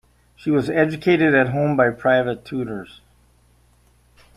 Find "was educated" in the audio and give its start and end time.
0.49-1.35